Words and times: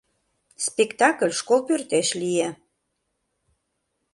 Спектакль 0.67 1.37
школ 1.39 1.59
пӧртеш 1.67 2.09
лие. 2.21 2.49